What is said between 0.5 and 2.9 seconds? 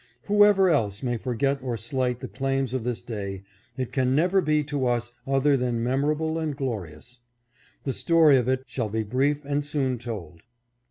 else may forget or slight the claims of